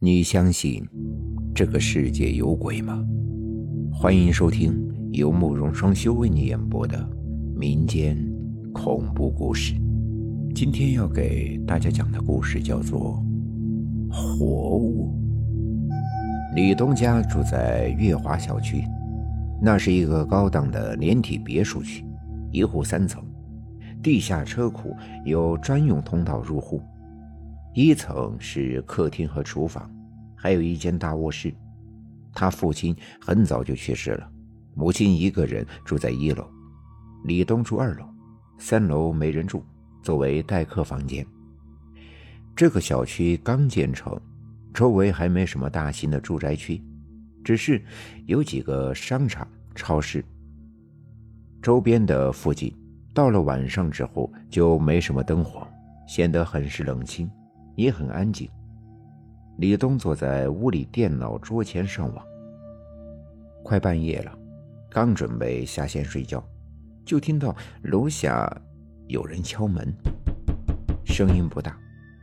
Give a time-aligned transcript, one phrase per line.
[0.00, 0.80] 你相信
[1.52, 3.04] 这个世界有鬼吗？
[3.92, 4.72] 欢迎收听
[5.10, 7.04] 由慕容双修为你演播的
[7.56, 8.16] 民间
[8.72, 9.74] 恐怖故事。
[10.54, 13.20] 今天要给大家讲的故事叫做
[14.12, 15.18] 《活物》。
[16.54, 18.84] 李东家住在月华小区，
[19.60, 22.04] 那是一个高档的连体别墅区，
[22.52, 23.20] 一户三层，
[24.00, 24.94] 地下车库
[25.24, 26.80] 有专用通道入户。
[27.80, 29.88] 一层是客厅和厨房，
[30.34, 31.54] 还有一间大卧室。
[32.34, 34.28] 他父亲很早就去世了，
[34.74, 36.44] 母亲一个人住在一楼，
[37.22, 38.04] 李东住二楼，
[38.58, 39.62] 三楼没人住，
[40.02, 41.24] 作为待客房间。
[42.56, 44.20] 这个小区刚建成，
[44.74, 46.82] 周围还没什么大型的住宅区，
[47.44, 47.80] 只是
[48.26, 50.24] 有几个商场、超市。
[51.62, 52.76] 周边的附近，
[53.14, 55.64] 到了晚上之后就没什么灯火，
[56.08, 57.30] 显得很是冷清。
[57.78, 58.50] 也很安静。
[59.58, 62.26] 李东坐在屋里电脑桌前上网。
[63.62, 64.36] 快半夜了，
[64.90, 66.44] 刚准备下线睡觉，
[67.04, 68.50] 就听到楼下
[69.06, 69.94] 有人敲门，
[71.06, 71.78] 声音不大，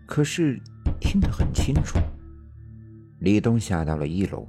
[0.05, 0.59] 可是
[0.99, 1.97] 听得很清楚。
[3.19, 4.45] 李东下到了一楼，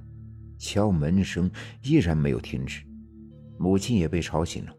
[0.59, 1.49] 敲门声
[1.85, 2.83] 依然没有停止，
[3.59, 4.73] 母亲也被吵醒了。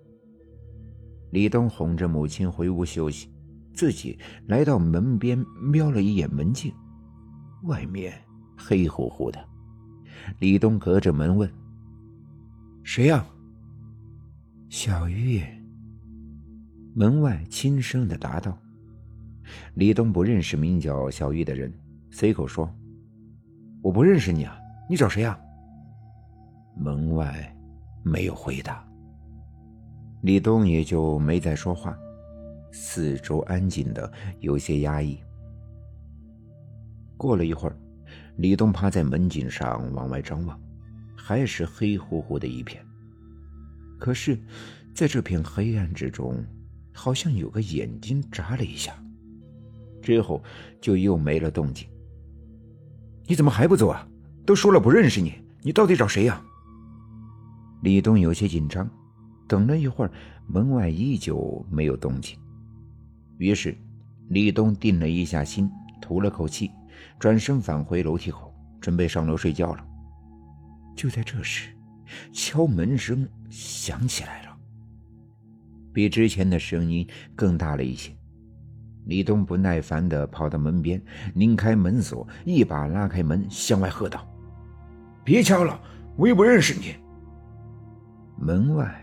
[1.31, 3.31] 李东哄着母亲回屋休息。
[3.77, 6.73] 自己来到门边，瞄了一眼门镜，
[7.65, 8.11] 外面
[8.57, 9.39] 黑乎乎的。
[10.39, 11.47] 李东隔着门问
[12.83, 13.23] ：“谁呀？”
[14.67, 15.43] 小玉。
[16.95, 18.57] 门外轻声的答道。
[19.75, 21.71] 李东不认识名叫小玉的人，
[22.09, 22.67] 随口说
[23.83, 24.57] ：“我不认识你啊，
[24.89, 25.39] 你找谁呀？”
[26.75, 27.55] 门外
[28.03, 28.83] 没有回答，
[30.23, 31.95] 李东也就没再说话。
[32.79, 35.17] 四周安静的有些压抑。
[37.17, 37.75] 过了一会儿，
[38.37, 40.57] 李东趴在门颈上往外张望，
[41.15, 42.85] 还是黑乎乎的一片。
[43.99, 44.39] 可是，
[44.93, 46.45] 在这片黑暗之中，
[46.93, 48.93] 好像有个眼睛眨了一下，
[49.99, 50.41] 之后
[50.79, 51.87] 就又没了动静。
[53.25, 54.07] 你怎么还不走啊？
[54.45, 56.41] 都说了不认识你，你到底找谁呀？
[57.81, 58.87] 李东有些紧张，
[59.47, 60.11] 等了一会儿，
[60.47, 62.37] 门外依旧没有动静。
[63.37, 63.75] 于是，
[64.29, 65.69] 李东定了一下心，
[66.01, 66.71] 吐了口气，
[67.19, 69.85] 转身返回楼梯口，准备上楼睡觉了。
[70.95, 71.69] 就在这时，
[72.31, 74.57] 敲门声响起来了，
[75.93, 78.11] 比之前的声音更大了一些。
[79.05, 81.01] 李东不耐烦地跑到门边，
[81.33, 84.27] 拧开门锁，一把拉开门，向外喝道
[85.23, 85.79] ：“别敲了，
[86.17, 86.95] 我又不认识你。”
[88.37, 88.93] 门外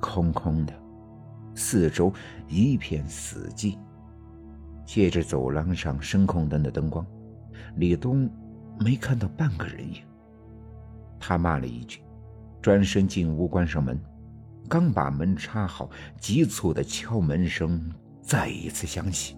[0.00, 0.79] 空空的。
[1.60, 2.10] 四周
[2.48, 3.76] 一片死寂，
[4.86, 7.06] 借着走廊上声控灯的灯光，
[7.76, 8.28] 李东
[8.78, 10.00] 没看到半个人影。
[11.18, 12.00] 他骂了一句，
[12.62, 14.00] 转身进屋关上门。
[14.70, 19.36] 刚把门插好，急促的敲门声再一次响起。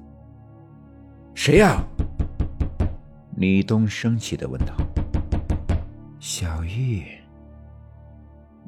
[1.34, 1.82] “谁呀？”
[3.36, 4.76] 李东生气的问道。
[6.20, 7.04] “小玉。”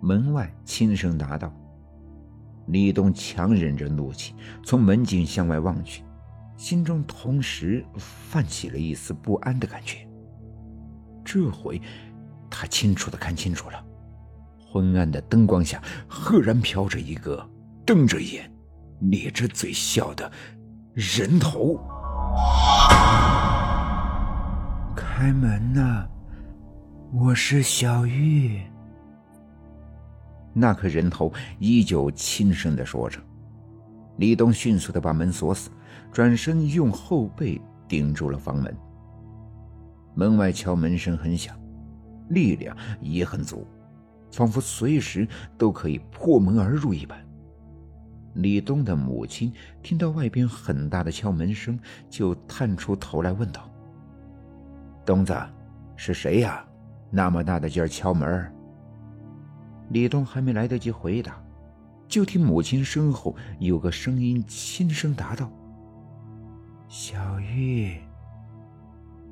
[0.03, 1.53] 门外轻声答道。
[2.67, 6.03] 李东强忍着怒气，从门径向外望去，
[6.57, 9.99] 心中同时泛起了一丝不安的感觉。
[11.25, 11.81] 这回，
[12.51, 13.85] 他清楚的看清楚了，
[14.67, 17.47] 昏暗的灯光下，赫然飘着一个
[17.85, 18.51] 瞪着眼、
[19.01, 20.31] 咧着嘴笑的
[20.93, 21.79] 人头。
[24.97, 26.07] 开门呐，
[27.13, 28.63] 我是小玉。
[30.55, 33.21] 那颗人头依旧轻声的说着，
[34.19, 35.69] 李东迅速的把门锁死，
[36.13, 38.75] 转身用后背顶住了房门。
[40.15, 41.59] 门外敲门声很响，
[42.29, 43.67] 力量也很足，
[44.31, 45.27] 仿佛随时
[45.59, 47.19] 都可以破门而入一般。
[48.35, 51.79] 李东的母亲听到外边很大的敲门声，
[52.09, 53.69] 就探出头来问道
[55.05, 55.37] ：“东子，
[55.97, 56.65] 是谁呀？
[57.11, 58.53] 那么大的劲儿敲门？”
[59.95, 61.41] 李东还没来得及回答，
[62.09, 65.49] 就听母亲身后有个声音轻声答道
[66.91, 67.97] ：“小玉。”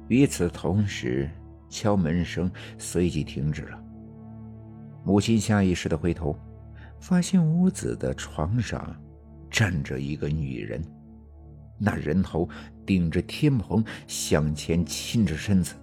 [0.07, 1.29] 与此同时，
[1.69, 2.49] 敲门声
[2.79, 3.85] 随即停止了。
[5.03, 6.39] 母亲下意识的回头，
[7.01, 8.95] 发现屋子的床上
[9.51, 10.81] 站着一个女人，
[11.77, 12.49] 那人头
[12.87, 15.75] 顶着天棚向前倾着身子，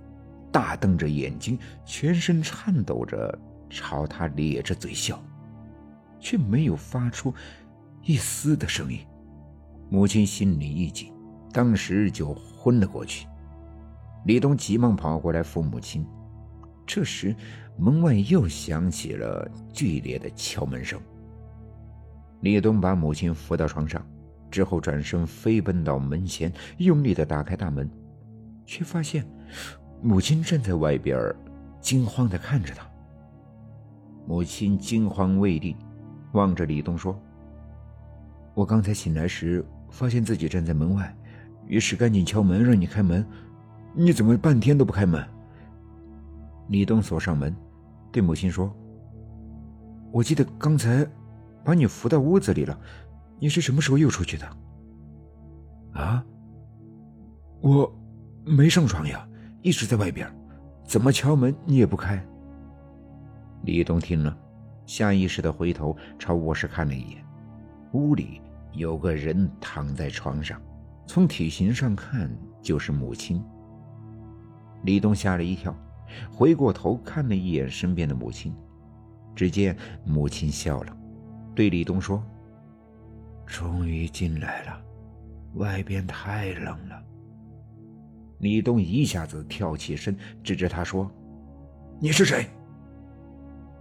[0.53, 3.37] 大瞪着眼睛，全身颤抖着。
[3.69, 5.21] 朝他咧着嘴笑，
[6.19, 7.33] 却没有发出
[8.03, 8.99] 一丝的声音。
[9.89, 11.11] 母亲心里一紧，
[11.51, 13.27] 当时就昏了过去。
[14.25, 16.05] 李东急忙跑过来扶母亲。
[16.85, 17.35] 这时，
[17.77, 20.99] 门外又响起了剧烈的敲门声。
[22.41, 24.03] 李东把母亲扶到床上，
[24.49, 27.87] 之后转身飞奔到门前，用力的打开大门，
[28.65, 29.23] 却发现
[30.01, 31.19] 母亲站在外边，
[31.79, 32.88] 惊慌的看着他。
[34.29, 35.75] 母亲惊慌未定，
[36.33, 37.19] 望着李东说
[38.53, 41.17] ：“我刚才醒来时，发现自己站在门外，
[41.65, 43.25] 于是赶紧敲门让你开门，
[43.95, 45.27] 你怎么半天都不开门？”
[46.69, 47.55] 李东锁上门，
[48.11, 48.71] 对母亲说
[50.13, 51.03] ：“我记得刚才
[51.65, 52.79] 把你扶到屋子里了，
[53.39, 54.47] 你是什么时候又出去的
[55.99, 56.23] ？”“啊，
[57.61, 57.91] 我
[58.45, 59.27] 没上床呀，
[59.63, 60.31] 一直在外边，
[60.85, 62.23] 怎么敲门你也不开。”
[63.63, 64.37] 李东听了，
[64.85, 67.25] 下意识的回头朝卧室看了一眼，
[67.93, 68.41] 屋里
[68.73, 70.61] 有个人躺在床上，
[71.05, 72.29] 从体型上看
[72.61, 73.43] 就是母亲。
[74.83, 75.75] 李东吓了一跳。
[76.31, 78.51] 回过头看了一眼身边的母亲，
[79.35, 80.97] 只见母亲笑了，
[81.53, 82.23] 对李东说
[83.45, 84.81] ：“终于进来了，
[85.53, 86.99] 外边太冷了。”
[88.41, 91.07] 李东一下子跳起身，指着他说
[92.01, 92.47] ：“你是谁？”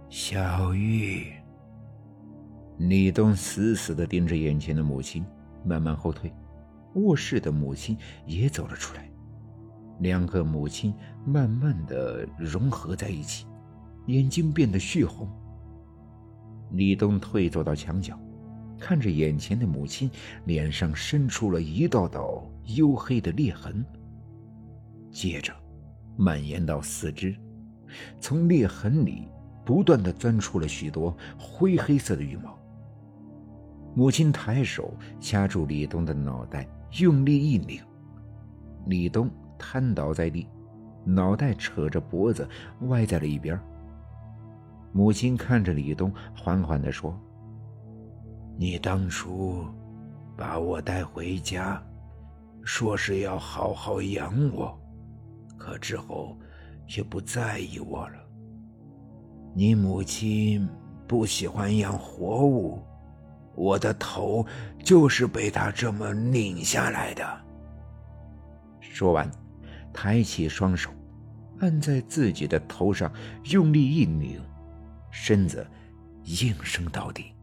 [0.09, 1.31] 小玉。
[2.79, 5.23] 李东死死的盯着眼前的母亲，
[5.63, 6.33] 慢慢后退，
[6.95, 7.95] 卧室的母亲
[8.25, 9.07] 也走了出来。
[9.99, 10.91] 两个母亲
[11.27, 13.45] 慢慢的融合在一起，
[14.07, 15.29] 眼睛变得血红。
[16.71, 18.19] 李东退坐到墙角，
[18.79, 20.09] 看着眼前的母亲，
[20.45, 23.85] 脸上伸出了一道道黝黑的裂痕，
[25.11, 25.53] 接着
[26.17, 27.35] 蔓延到四肢，
[28.19, 29.27] 从裂痕里
[29.69, 32.57] 不断的钻出了许多灰黑色的羽毛。
[33.93, 36.67] 母亲抬手掐住李东的脑袋，
[36.99, 37.79] 用力一拧，
[38.87, 39.29] 李东。
[39.59, 40.47] 瘫倒在地，
[41.03, 42.47] 脑袋扯着脖子
[42.83, 43.59] 歪在了一边。
[44.93, 47.13] 母亲看着李东，缓缓地说
[48.57, 49.67] ：“你当初
[50.35, 51.79] 把我带回家，
[52.63, 54.79] 说是要好好养我，
[55.57, 56.35] 可之后
[56.87, 58.18] 却不在意我了。
[59.59, 60.65] 你母亲
[61.05, 62.81] 不喜欢养活物，
[63.55, 64.45] 我的头
[64.81, 67.41] 就是被她这么拧下来的。”
[68.79, 69.29] 说完。
[69.91, 70.91] 抬起双手，
[71.59, 73.11] 按在自己的头上，
[73.51, 74.39] 用力一拧，
[75.11, 75.67] 身子
[76.23, 77.33] 应声倒地。